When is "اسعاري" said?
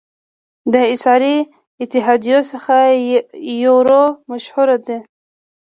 0.93-1.35